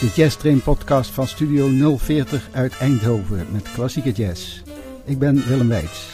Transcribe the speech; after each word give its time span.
De 0.00 0.12
Jazz 0.14 0.36
Train 0.36 0.62
podcast 0.62 1.10
van 1.10 1.26
Studio 1.26 1.96
040 1.98 2.48
uit 2.52 2.76
Eindhoven 2.76 3.46
met 3.52 3.72
klassieke 3.72 4.12
jazz. 4.12 4.62
Ik 5.04 5.18
ben 5.18 5.46
Willem 5.46 5.68
Weits. 5.68 6.08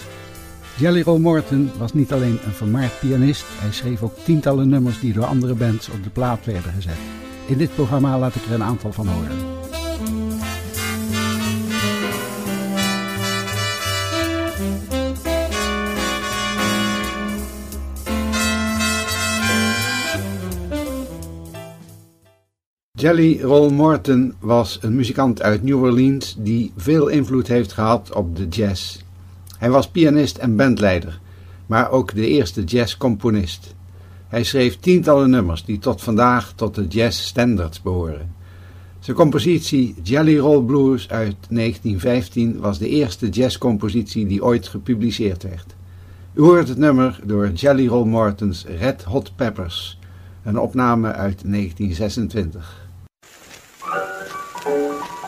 Jelly 0.76 1.02
Roll 1.02 1.20
Morton 1.20 1.70
was 1.78 1.92
niet 1.92 2.12
alleen 2.12 2.38
een 2.44 2.52
vermaard 2.52 2.98
pianist, 3.00 3.44
hij 3.48 3.72
schreef 3.72 4.02
ook 4.02 4.18
tientallen 4.24 4.68
nummers 4.68 5.00
die 5.00 5.12
door 5.12 5.24
andere 5.24 5.54
bands 5.54 5.88
op 5.88 6.04
de 6.04 6.10
plaat 6.10 6.44
werden 6.44 6.72
gezet. 6.72 6.98
In 7.46 7.58
dit 7.58 7.74
programma 7.74 8.18
laat 8.18 8.34
ik 8.34 8.44
er 8.44 8.52
een 8.52 8.62
aantal 8.62 8.92
van 8.92 9.08
horen. 9.08 9.61
Jelly 23.02 23.40
Roll 23.40 23.72
Morton 23.72 24.34
was 24.38 24.78
een 24.80 24.94
muzikant 24.94 25.42
uit 25.42 25.62
New 25.62 25.82
Orleans 25.82 26.36
die 26.38 26.72
veel 26.76 27.08
invloed 27.08 27.48
heeft 27.48 27.72
gehad 27.72 28.12
op 28.12 28.36
de 28.36 28.48
jazz. 28.48 28.98
Hij 29.58 29.70
was 29.70 29.88
pianist 29.88 30.36
en 30.36 30.56
bandleider, 30.56 31.20
maar 31.66 31.90
ook 31.90 32.14
de 32.14 32.26
eerste 32.26 32.64
jazzcomponist. 32.64 33.74
Hij 34.28 34.44
schreef 34.44 34.76
tientallen 34.80 35.30
nummers 35.30 35.64
die 35.64 35.78
tot 35.78 36.02
vandaag 36.02 36.52
tot 36.52 36.74
de 36.74 36.86
jazz 36.86 37.20
standards 37.20 37.82
behoren. 37.82 38.34
Zijn 38.98 39.16
compositie 39.16 39.94
Jelly 40.02 40.38
Roll 40.38 40.64
Blues 40.64 41.08
uit 41.08 41.36
1915 41.48 42.60
was 42.60 42.78
de 42.78 42.88
eerste 42.88 43.28
jazzcompositie 43.28 44.26
die 44.26 44.44
ooit 44.44 44.68
gepubliceerd 44.68 45.42
werd. 45.42 45.74
U 46.34 46.42
hoort 46.42 46.68
het 46.68 46.78
nummer 46.78 47.20
door 47.24 47.50
Jelly 47.50 47.86
Roll 47.86 48.06
Morton's 48.06 48.64
Red 48.78 49.02
Hot 49.02 49.32
Peppers, 49.36 49.98
een 50.42 50.58
opname 50.58 51.12
uit 51.12 51.42
1926. 51.44 52.81
Música 54.64 55.21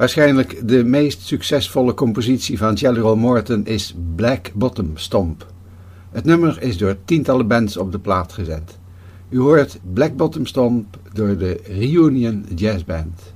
Waarschijnlijk 0.00 0.68
de 0.68 0.84
meest 0.84 1.20
succesvolle 1.20 1.94
compositie 1.94 2.58
van 2.58 2.76
Roll 2.76 3.16
Morton 3.16 3.66
is 3.66 3.94
Black 4.14 4.50
Bottom 4.54 4.90
Stomp. 4.94 5.46
Het 6.10 6.24
nummer 6.24 6.62
is 6.62 6.78
door 6.78 6.96
tientallen 7.04 7.46
bands 7.46 7.76
op 7.76 7.92
de 7.92 7.98
plaat 7.98 8.32
gezet. 8.32 8.78
U 9.28 9.38
hoort 9.38 9.78
Black 9.92 10.16
Bottom 10.16 10.46
Stomp 10.46 10.98
door 11.12 11.36
de 11.36 11.60
Reunion 11.64 12.46
Jazz 12.54 12.84
Band. 12.84 13.34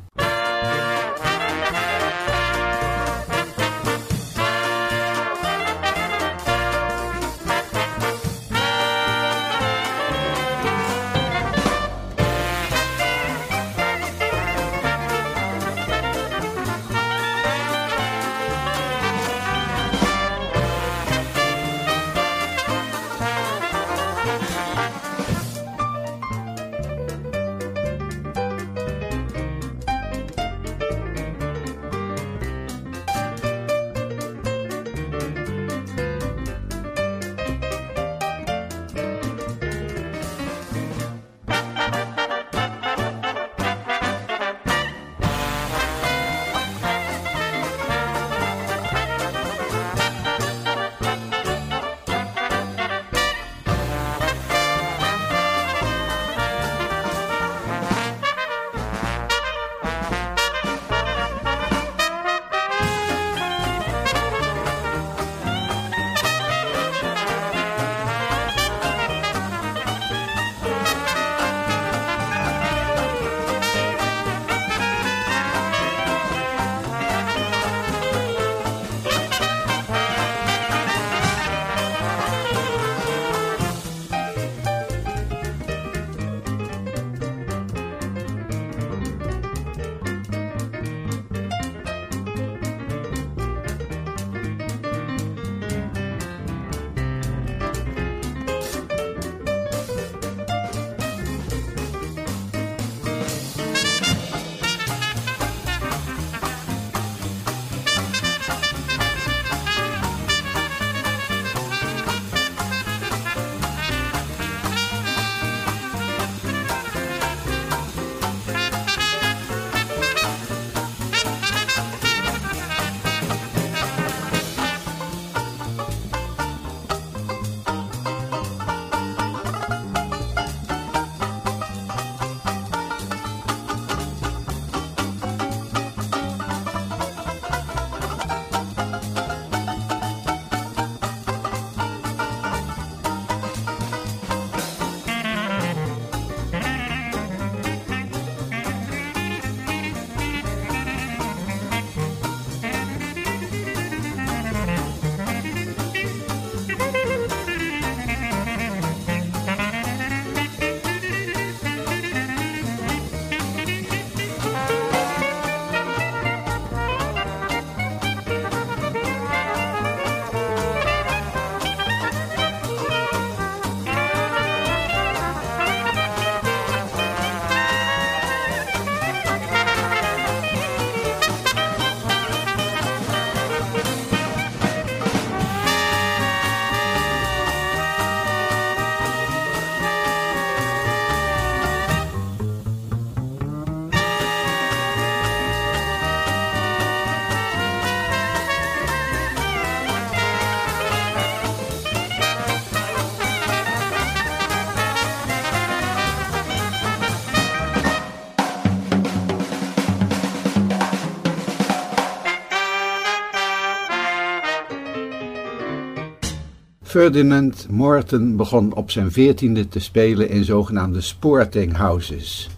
Ferdinand 216.94 217.67
Morton 217.70 218.37
begon 218.37 218.75
op 218.75 218.91
zijn 218.91 219.12
veertiende 219.12 219.69
te 219.69 219.81
spelen 219.81 220.29
in 220.29 220.44
zogenaamde 220.44 221.00
sporting 221.00 221.76
houses. 221.76 222.50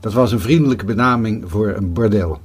Dat 0.00 0.12
was 0.12 0.32
een 0.32 0.40
vriendelijke 0.40 0.84
benaming 0.84 1.50
voor 1.50 1.68
een 1.68 1.92
bordel. 1.92 2.40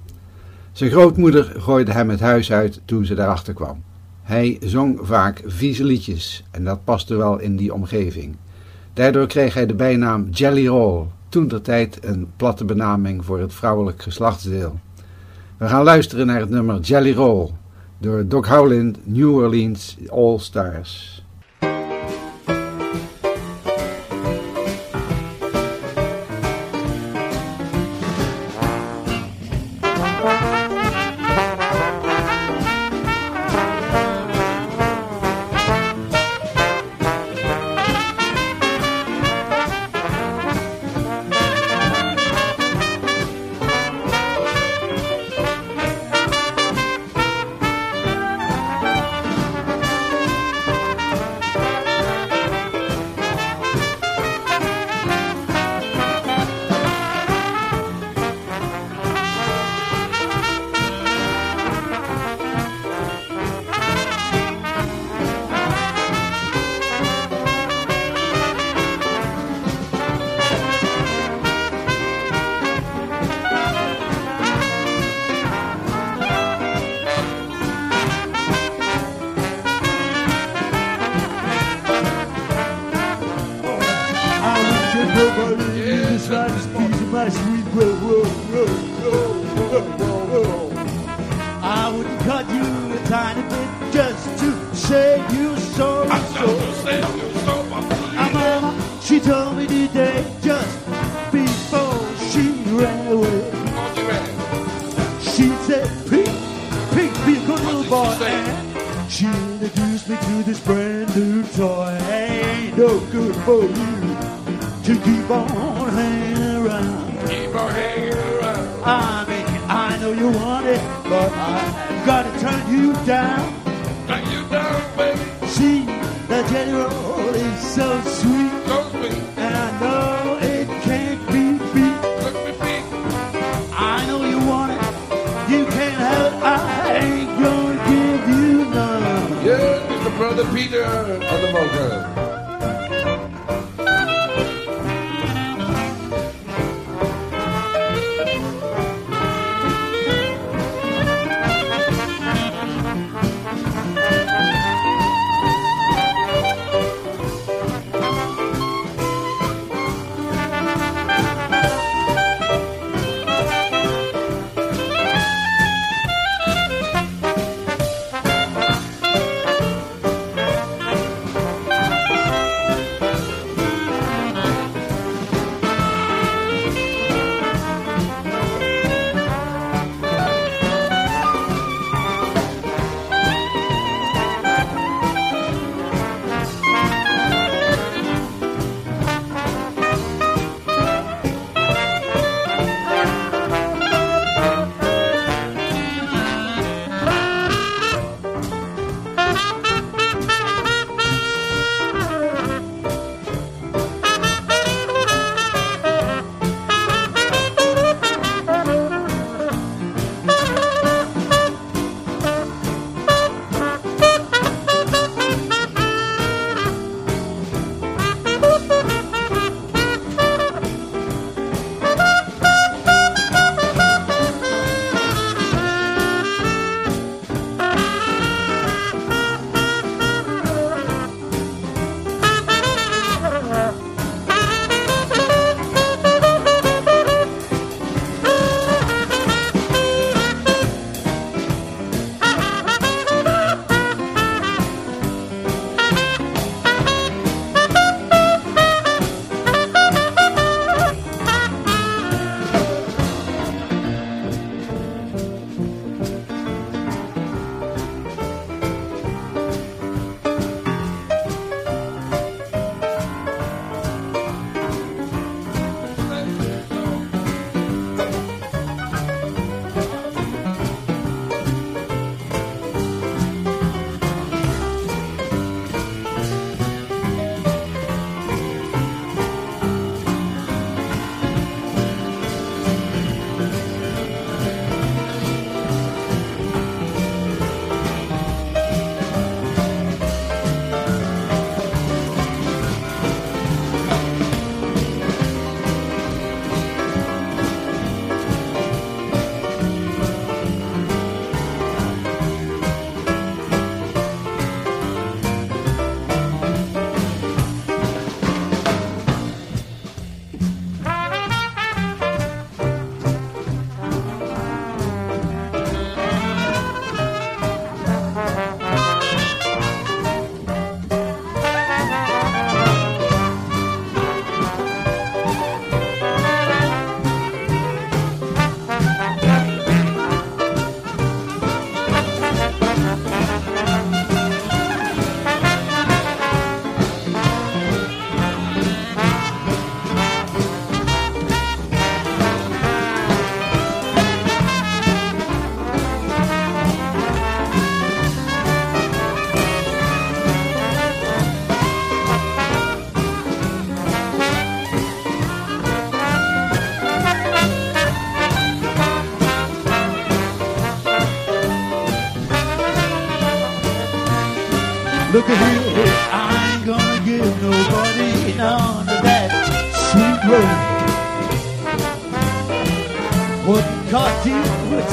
Zijn 0.71 0.91
grootmoeder 0.91 1.53
gooide 1.57 1.91
hem 1.91 2.09
het 2.09 2.19
huis 2.19 2.51
uit 2.51 2.81
toen 2.85 3.05
ze 3.05 3.15
daarachter 3.15 3.53
kwam. 3.53 3.83
Hij 4.21 4.57
zong 4.63 4.99
vaak 5.01 5.41
vieze 5.45 5.83
liedjes 5.83 6.43
en 6.51 6.63
dat 6.63 6.83
paste 6.83 7.15
wel 7.15 7.39
in 7.39 7.55
die 7.55 7.73
omgeving. 7.73 8.35
Daardoor 8.93 9.27
kreeg 9.27 9.53
hij 9.53 9.65
de 9.65 9.75
bijnaam 9.75 10.29
Jelly 10.29 10.67
Roll, 10.67 11.05
toen 11.29 11.47
der 11.47 11.61
tijd 11.61 12.05
een 12.05 12.27
platte 12.35 12.65
benaming 12.65 13.25
voor 13.25 13.39
het 13.39 13.53
vrouwelijk 13.53 14.01
geslachtsdeel. 14.01 14.79
We 15.57 15.67
gaan 15.67 15.83
luisteren 15.83 16.27
naar 16.27 16.39
het 16.39 16.49
nummer 16.49 16.79
Jelly 16.79 17.13
Roll 17.13 17.49
door 17.97 18.27
Doc 18.27 18.47
Howland, 18.47 18.97
New 19.03 19.35
Orleans 19.35 19.97
All 20.09 20.37
Stars. 20.39 21.20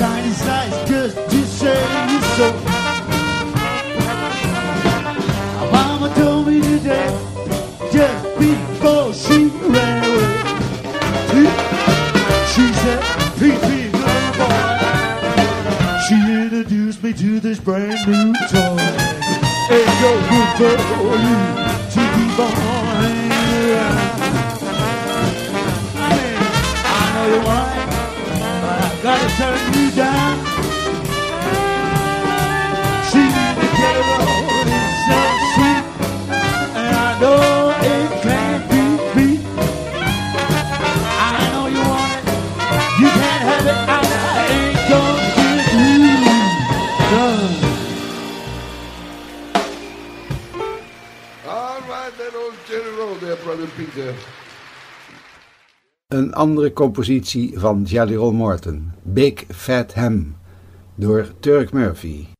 shiny 0.08 0.32
size. 0.32 0.87
De 56.68 56.74
compositie 56.74 57.52
van 57.58 57.82
Jalil 57.82 58.32
Morton, 58.32 58.92
Big 59.02 59.44
Fat 59.48 59.94
Ham, 59.94 60.36
door 60.94 61.26
Turk 61.40 61.72
Murphy. 61.72 62.37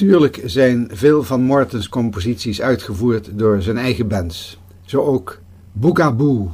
Natuurlijk 0.00 0.40
zijn 0.44 0.88
veel 0.92 1.22
van 1.22 1.42
Mortens 1.42 1.88
composities 1.88 2.62
uitgevoerd 2.62 3.38
door 3.38 3.62
zijn 3.62 3.76
eigen 3.76 4.08
bands. 4.08 4.58
Zo 4.84 5.02
ook 5.02 5.40
Boogaboo. 5.72 6.50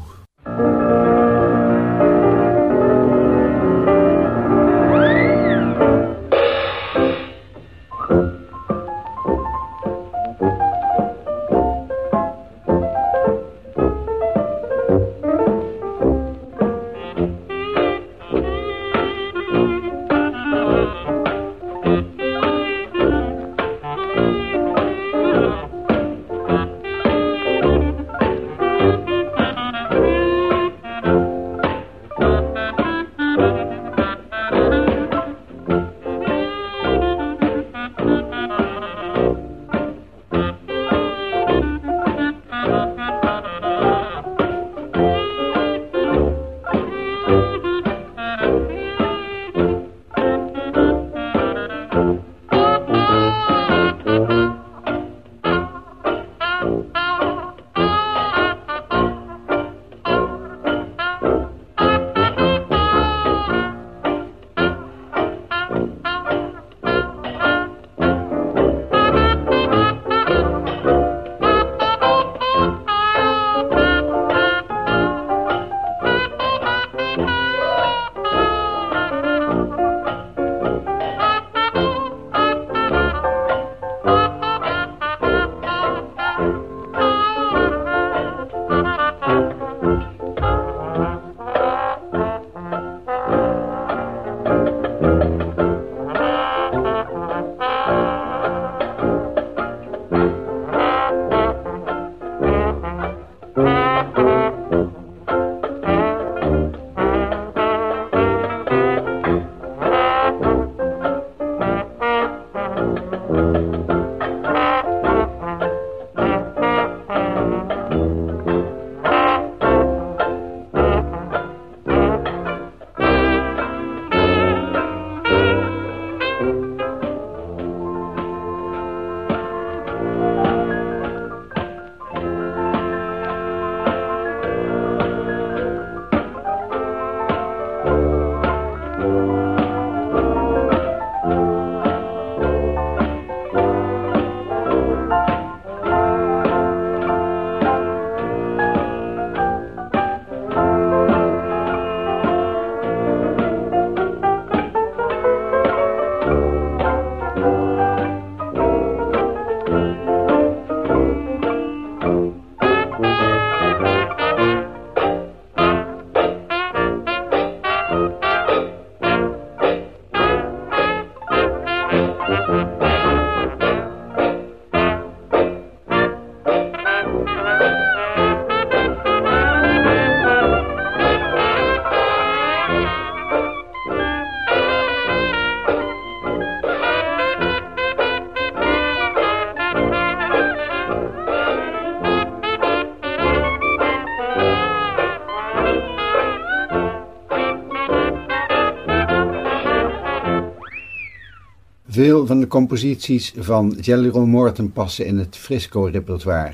Veel 201.96 202.26
van 202.26 202.40
de 202.40 202.46
composities 202.46 203.32
van 203.36 203.76
Jelly 203.80 204.08
Roll 204.08 204.26
Morton 204.26 204.72
passen 204.72 205.06
in 205.06 205.18
het 205.18 205.36
Frisco-repertoire. 205.36 206.52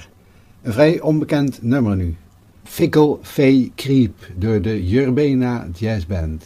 Een 0.63 0.73
vrij 0.73 1.01
onbekend 1.01 1.63
nummer 1.63 1.97
nu. 1.97 2.17
Fickle 2.65 3.19
Fay 3.23 3.73
Creep 3.75 4.15
door 4.37 4.63
de 4.63 4.87
Jurbena 4.87 5.67
Jazz 5.79 6.07
Band. 6.07 6.45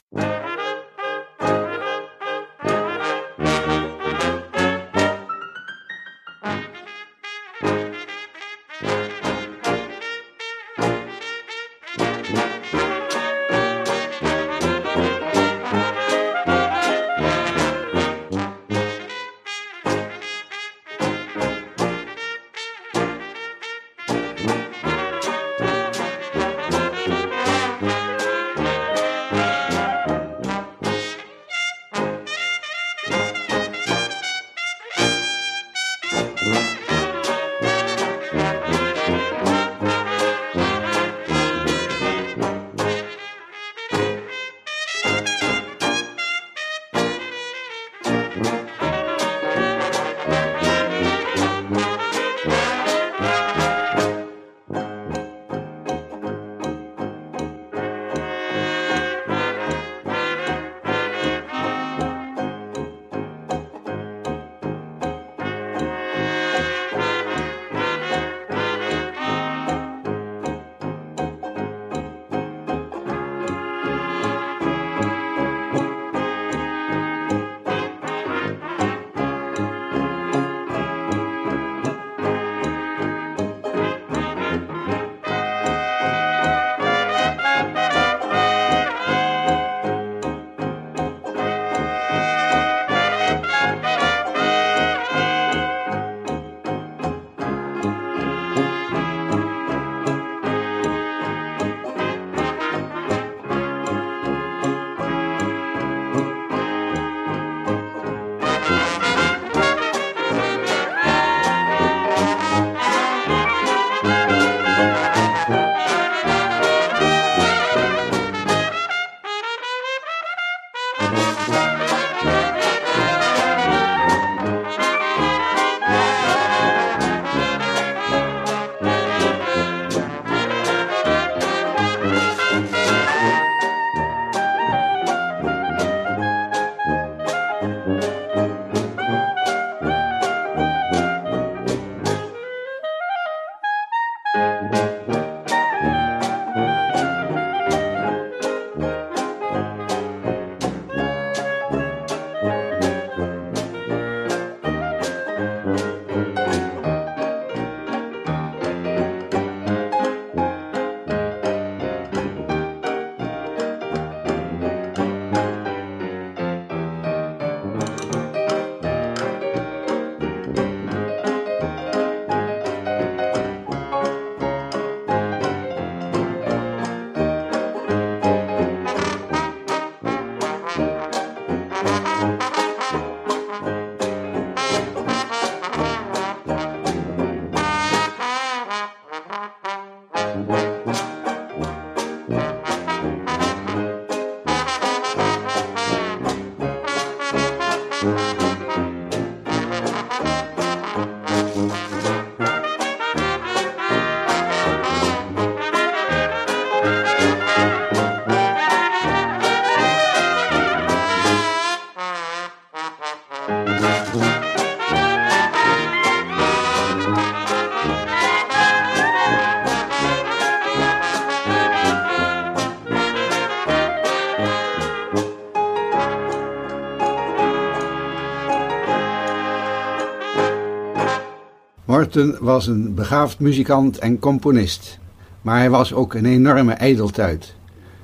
Morton 232.07 232.37
was 232.41 232.67
een 232.67 232.95
begaafd 232.95 233.39
muzikant 233.39 233.99
en 233.99 234.19
componist, 234.19 234.99
maar 235.43 235.59
hij 235.59 235.71
was 235.71 235.93
ook 235.93 236.15
een 236.15 236.25
enorme 236.25 236.73
ijdeltuit. 236.73 237.55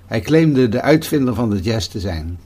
Hij 0.06 0.20
claimde 0.20 0.68
de 0.68 0.80
uitvinder 0.80 1.34
van 1.34 1.50
de 1.50 1.60
jazz 1.60 1.86
te 1.86 2.00
zijn. 2.00 2.38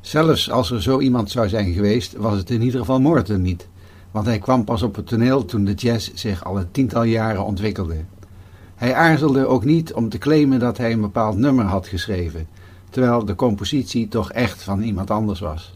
Zelfs 0.00 0.50
als 0.50 0.70
er 0.70 0.82
zo 0.82 1.00
iemand 1.00 1.30
zou 1.30 1.48
zijn 1.48 1.72
geweest, 1.72 2.16
was 2.16 2.36
het 2.36 2.50
in 2.50 2.62
ieder 2.62 2.80
geval 2.80 3.00
Morton 3.00 3.42
niet, 3.42 3.68
want 4.10 4.26
hij 4.26 4.38
kwam 4.38 4.64
pas 4.64 4.82
op 4.82 4.96
het 4.96 5.06
toneel 5.06 5.44
toen 5.44 5.64
de 5.64 5.74
jazz 5.74 6.10
zich 6.14 6.44
al 6.44 6.58
een 6.58 6.70
tiental 6.70 7.02
jaren 7.02 7.44
ontwikkelde. 7.44 7.96
Hij 8.74 8.94
aarzelde 8.94 9.46
ook 9.46 9.64
niet 9.64 9.92
om 9.92 10.08
te 10.08 10.18
claimen 10.18 10.58
dat 10.58 10.78
hij 10.78 10.92
een 10.92 11.00
bepaald 11.00 11.36
nummer 11.36 11.64
had 11.64 11.86
geschreven, 11.86 12.46
terwijl 12.90 13.24
de 13.24 13.34
compositie 13.34 14.08
toch 14.08 14.32
echt 14.32 14.62
van 14.62 14.82
iemand 14.82 15.10
anders 15.10 15.40
was. 15.40 15.74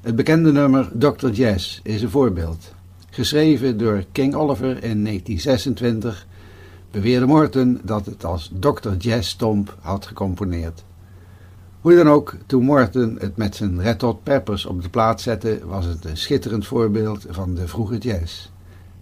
Het 0.00 0.16
bekende 0.16 0.52
nummer 0.52 0.90
Dr. 0.98 1.28
Jazz 1.28 1.80
is 1.82 2.02
een 2.02 2.10
voorbeeld. 2.10 2.72
Geschreven 3.14 3.78
door 3.78 4.04
King 4.12 4.34
Oliver 4.34 4.70
in 4.70 5.04
1926 5.04 6.26
beweerde 6.90 7.26
Morton 7.26 7.80
dat 7.84 8.06
het 8.06 8.24
als 8.24 8.52
Dr. 8.60 8.92
Jazz 8.98 9.28
Stomp 9.28 9.76
had 9.80 10.06
gecomponeerd. 10.06 10.84
Hoe 11.80 11.96
dan 11.96 12.08
ook, 12.08 12.36
toen 12.46 12.64
Morton 12.64 13.16
het 13.20 13.36
met 13.36 13.56
zijn 13.56 13.82
Red 13.82 14.00
Hot 14.00 14.22
Peppers 14.22 14.66
op 14.66 14.82
de 14.82 14.88
plaat 14.88 15.20
zette, 15.20 15.60
was 15.64 15.84
het 15.84 16.04
een 16.04 16.16
schitterend 16.16 16.66
voorbeeld 16.66 17.26
van 17.28 17.54
de 17.54 17.68
vroege 17.68 17.98
jazz. 17.98 18.50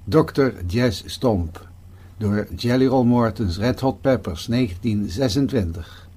Dr. 0.05 0.49
Jazz 0.66 1.03
Stomp, 1.07 1.68
door 2.16 2.46
Jelly 2.57 2.87
Roll 2.87 3.07
Morton's 3.07 3.59
Red 3.59 3.81
Hot 3.81 4.01
Peppers 4.01 4.46
1926. 4.46 6.09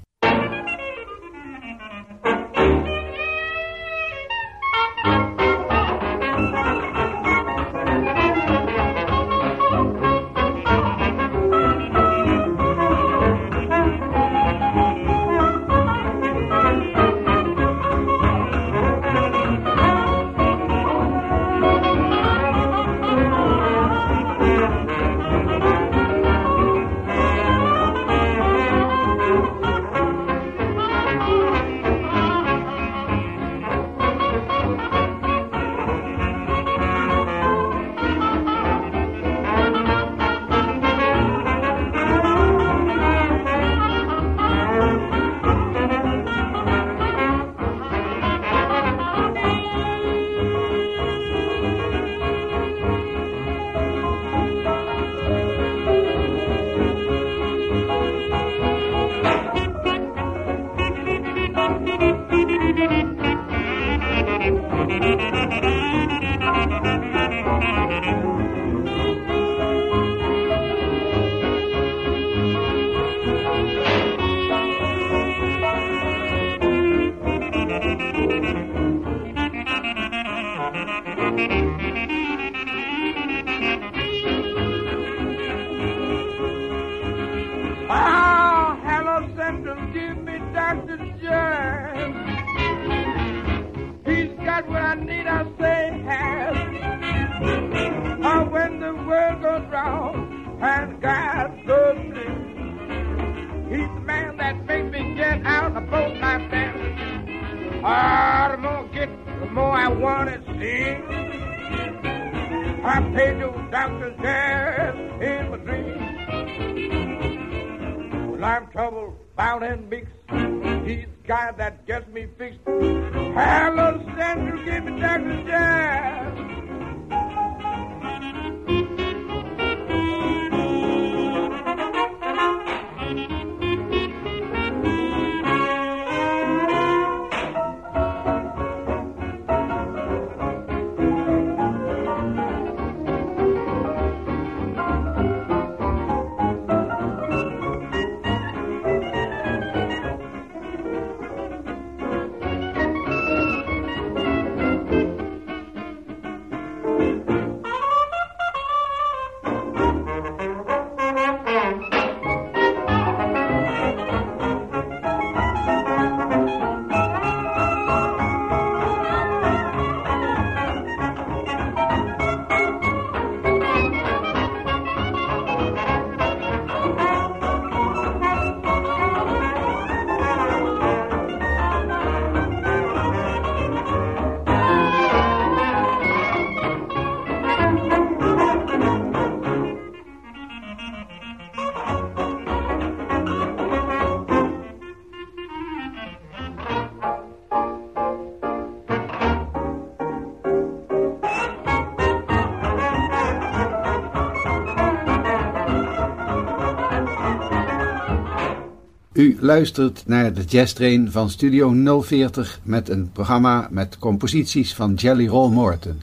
U 209.24 209.38
luistert 209.40 210.04
naar 210.06 210.34
de 210.34 210.44
Jazz 210.44 210.74
Train 210.74 211.12
van 211.12 211.30
Studio 211.30 212.02
040 212.02 212.60
met 212.64 212.90
een 212.90 213.12
programma 213.12 213.68
met 213.72 213.98
composities 214.00 214.76
van 214.76 214.94
Jelly 214.94 215.28
Roll 215.28 215.52
Morton. 215.52 216.02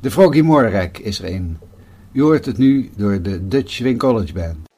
De 0.00 0.10
Froggy 0.10 0.40
Morrek 0.40 0.98
is 0.98 1.18
er 1.18 1.32
een. 1.32 1.58
U 2.12 2.22
hoort 2.22 2.46
het 2.46 2.58
nu 2.58 2.90
door 2.96 3.22
de 3.22 3.48
Dutch 3.48 3.70
Swing 3.70 3.98
College 3.98 4.32
Band. 4.32 4.73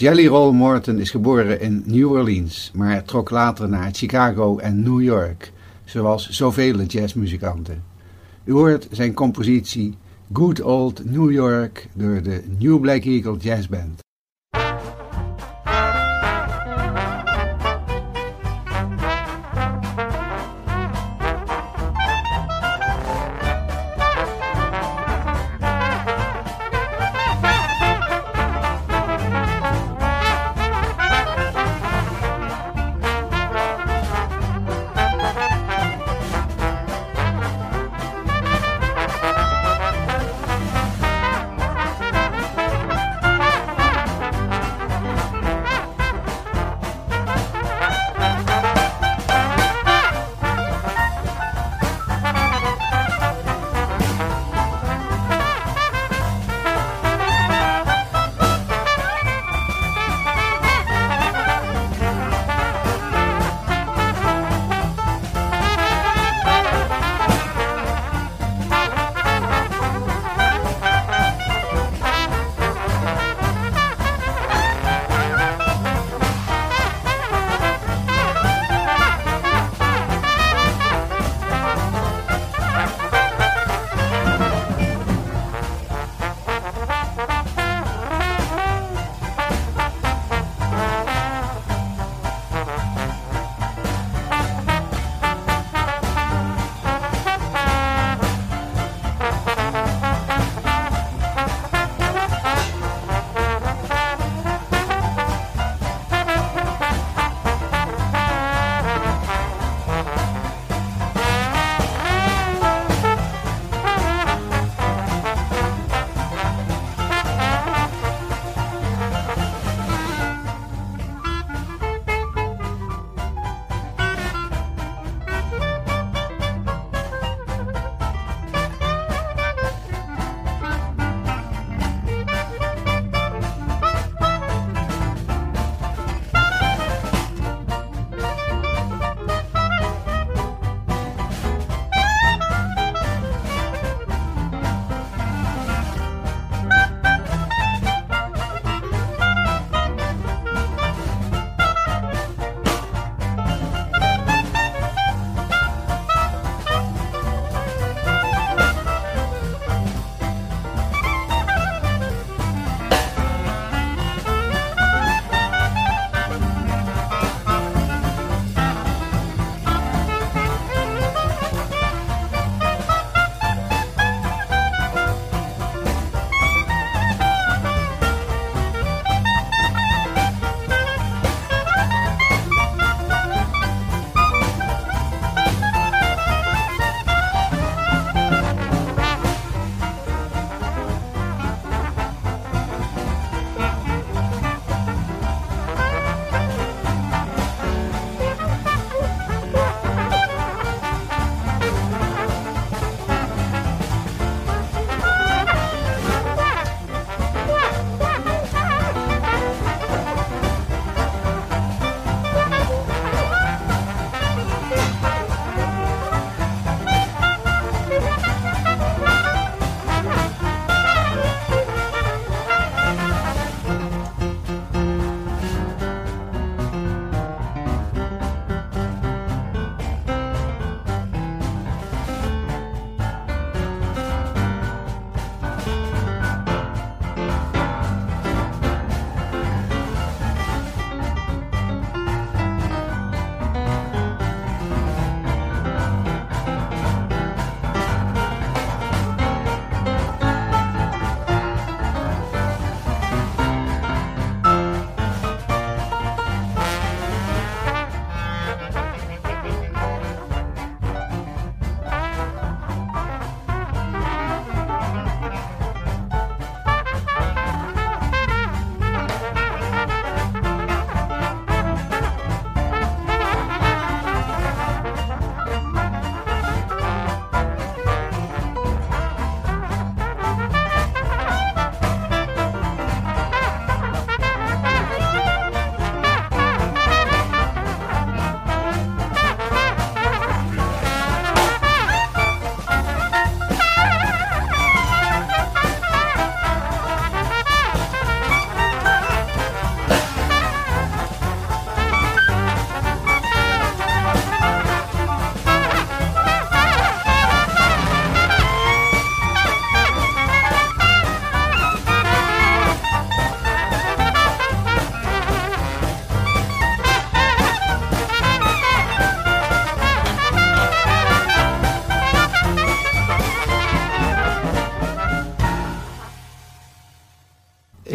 Jelly 0.00 0.26
Roll 0.26 0.52
Morton 0.52 0.98
is 0.98 1.10
geboren 1.10 1.60
in 1.60 1.82
New 1.86 2.10
Orleans, 2.10 2.70
maar 2.74 3.04
trok 3.04 3.30
later 3.30 3.68
naar 3.68 3.90
Chicago 3.92 4.58
en 4.58 4.82
New 4.82 5.02
York, 5.02 5.52
zoals 5.84 6.28
zoveel 6.28 6.82
jazzmuzikanten. 6.82 7.84
U 8.44 8.52
hoort 8.52 8.88
zijn 8.90 9.14
compositie 9.14 9.96
Good 10.32 10.62
Old 10.62 11.04
New 11.04 11.30
York 11.30 11.88
door 11.94 12.22
de 12.22 12.42
New 12.58 12.80
Black 12.80 13.04
Eagle 13.04 13.36
Jazz 13.36 13.68
Band. 13.68 14.09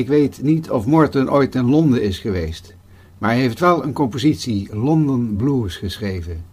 Ik 0.05 0.11
weet 0.11 0.41
niet 0.41 0.69
of 0.69 0.85
Morton 0.85 1.31
ooit 1.31 1.55
in 1.55 1.69
Londen 1.69 2.01
is 2.03 2.19
geweest, 2.19 2.75
maar 3.17 3.29
hij 3.29 3.39
heeft 3.39 3.59
wel 3.59 3.83
een 3.83 3.93
compositie 3.93 4.75
London 4.75 5.35
Blues 5.35 5.75
geschreven. 5.75 6.43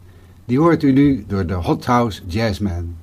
Die 0.44 0.59
hoort 0.59 0.82
u 0.82 0.92
nu 0.92 1.24
door 1.28 1.46
de 1.46 1.55
Hot 1.55 1.84
House 1.84 2.22
Jazzman. 2.26 2.94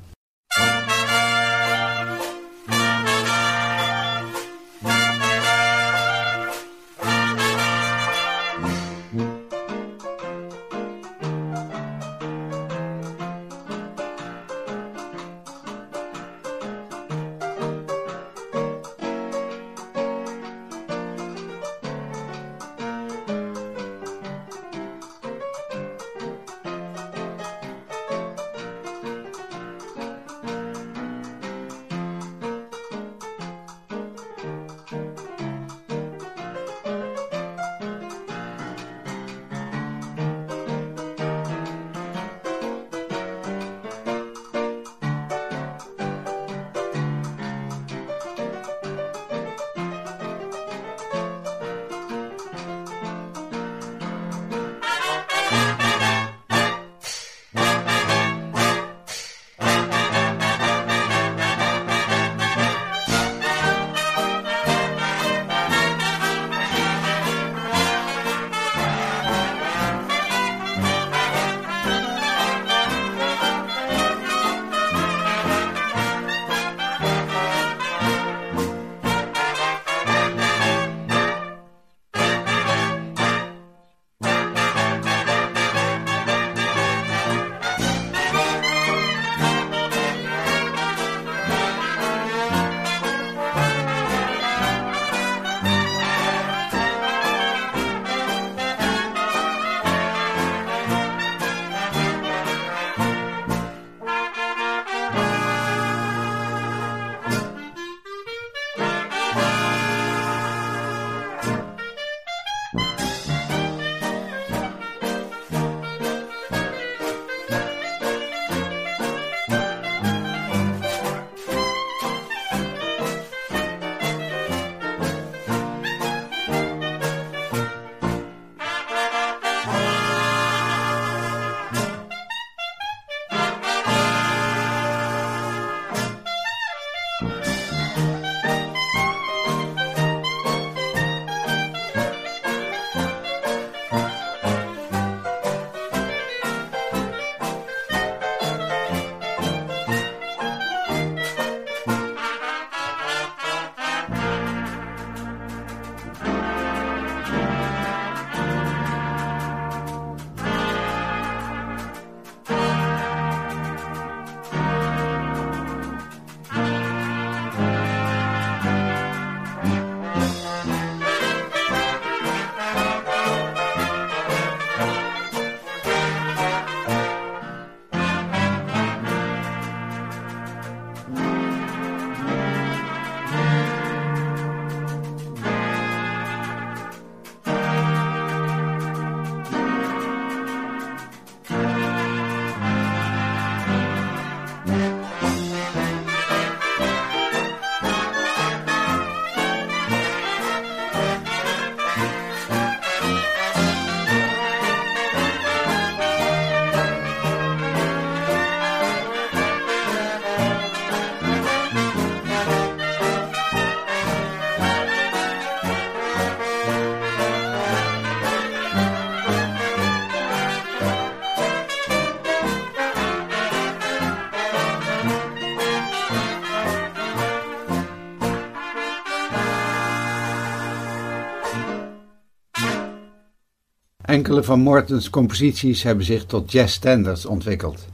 Enkele 234.10 234.44
van 234.44 234.60
Mortens 234.60 235.10
composities 235.10 235.84
hebben 235.84 236.06
zich 236.06 236.26
tot 236.26 236.52
jazzstandards 236.52 237.26
ontwikkeld. 237.26 237.88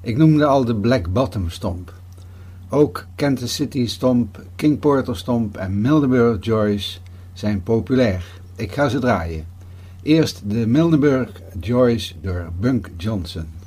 Ik 0.00 0.16
noemde 0.16 0.46
al 0.46 0.64
de 0.64 0.76
Black 0.76 1.12
Bottom 1.12 1.50
Stomp. 1.50 1.92
Ook 2.68 3.06
Kansas 3.14 3.54
City 3.54 3.86
Stomp, 3.86 4.42
King 4.56 4.78
Porter 4.78 5.16
Stomp 5.16 5.56
en 5.56 5.80
Mildenburg 5.80 6.44
Joyce 6.44 6.98
zijn 7.32 7.62
populair. 7.62 8.24
Ik 8.56 8.72
ga 8.72 8.88
ze 8.88 8.98
draaien. 8.98 9.46
Eerst 10.02 10.42
de 10.46 10.66
Mildenburg 10.66 11.30
Joyce 11.60 12.14
door 12.20 12.48
Bunk 12.60 12.90
Johnson. 12.96 13.59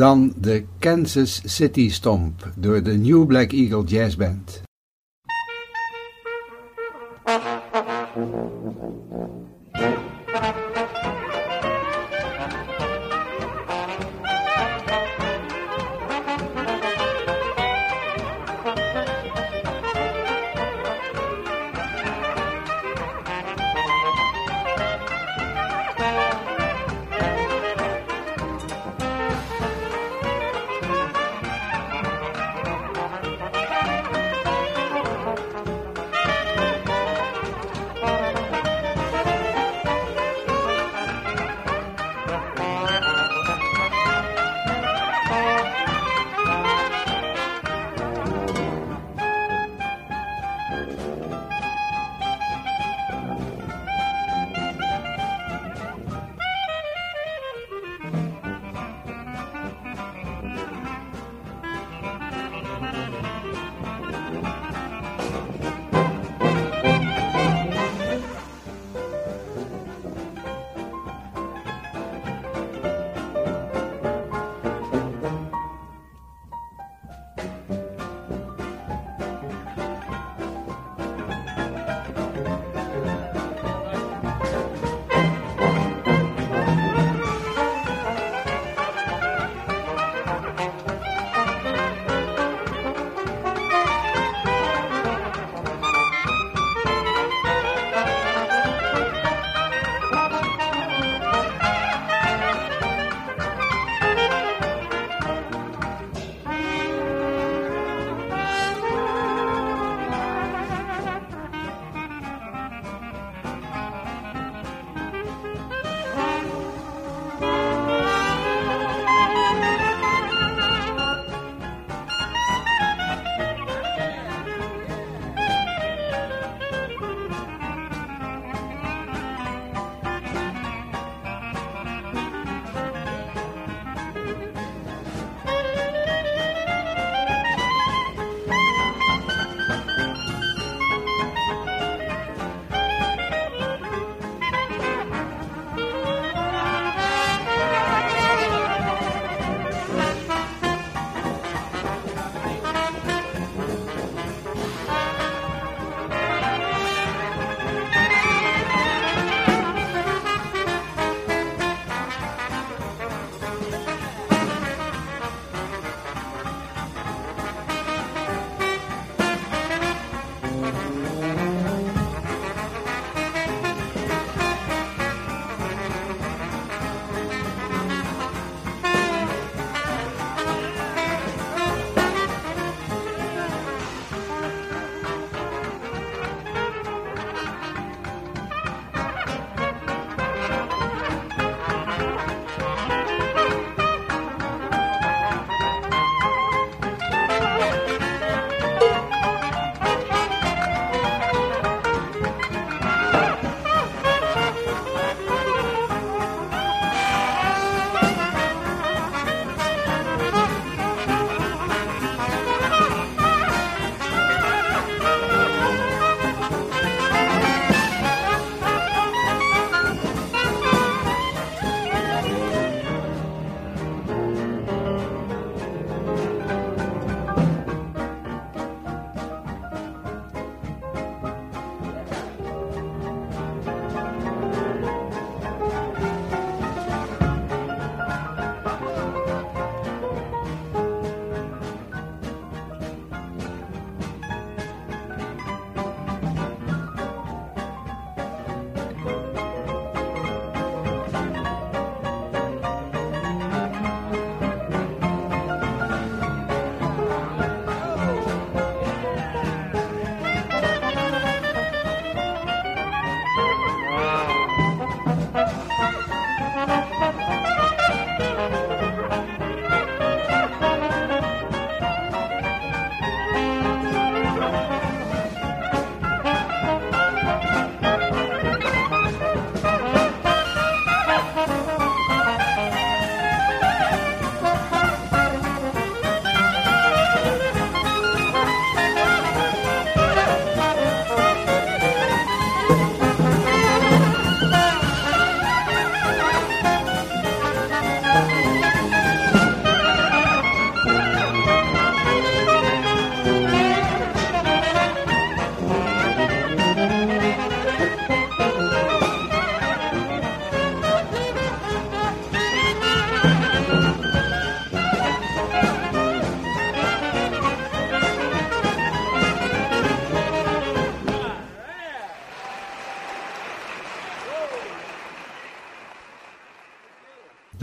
Dan 0.00 0.32
de 0.36 0.64
Kansas 0.78 1.40
City 1.44 1.90
Stomp 1.90 2.52
door 2.56 2.82
de 2.82 2.92
New 2.92 3.26
Black 3.26 3.52
Eagle 3.52 3.84
Jazz 3.84 4.16
Band. 4.16 4.69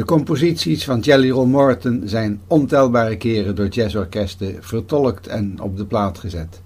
Composities 0.07 0.85
van 0.85 0.99
Jelly 0.99 1.29
Roll 1.29 1.47
Morton 1.47 2.01
zijn 2.05 2.41
ontelbare 2.47 3.17
keren 3.17 3.55
door 3.55 3.67
jazzorkesten 3.67 4.63
vertolkt 4.63 5.27
en 5.27 5.59
op 5.61 5.77
de 5.77 5.85
plaat 5.85 6.17
gezet. 6.17 6.61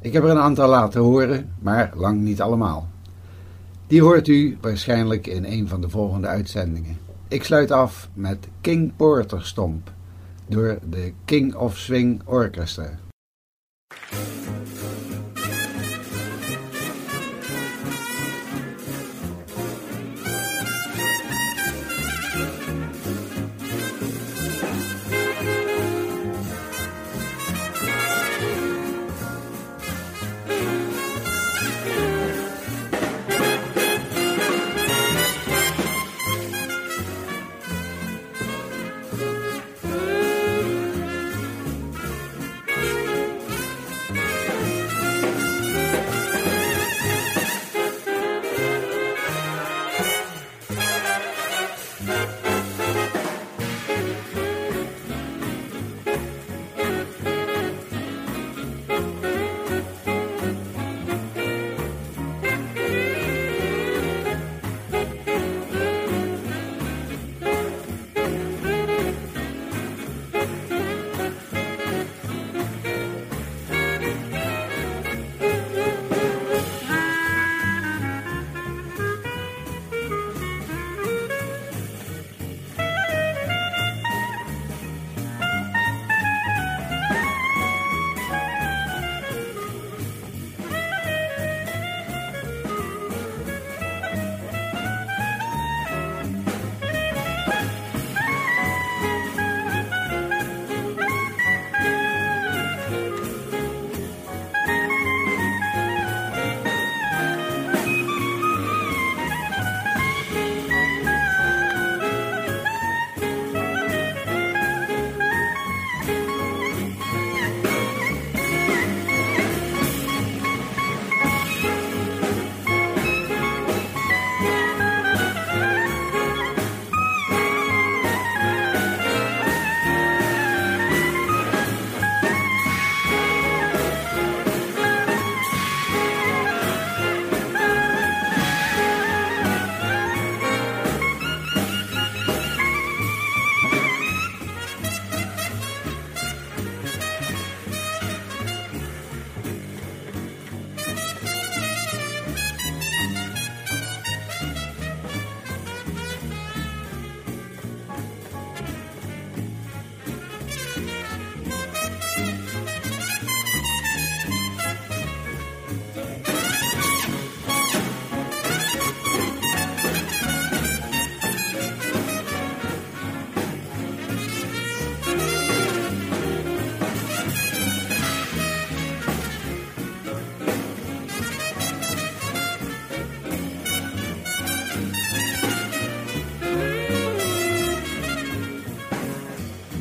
Ik 0.00 0.12
heb 0.12 0.22
er 0.22 0.30
een 0.30 0.38
aantal 0.38 0.68
laten 0.68 1.00
horen, 1.00 1.52
maar 1.58 1.92
lang 1.96 2.20
niet 2.20 2.40
allemaal. 2.40 2.88
Die 3.86 4.02
hoort 4.02 4.28
u 4.28 4.58
waarschijnlijk 4.60 5.26
in 5.26 5.44
een 5.44 5.68
van 5.68 5.80
de 5.80 5.88
volgende 5.88 6.26
uitzendingen. 6.26 6.98
Ik 7.28 7.44
sluit 7.44 7.70
af 7.70 8.08
met 8.14 8.48
King 8.60 8.96
Porter 8.96 9.44
Stomp 9.44 9.92
door 10.48 10.78
de 10.90 11.12
King 11.24 11.54
of 11.54 11.76
Swing 11.76 12.20
Orchestra. 12.24 12.98